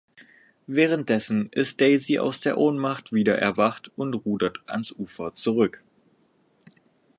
[0.65, 5.83] Währenddessen ist Daisy aus der Ohnmacht wieder erwacht und rudert ans Ufer zurück.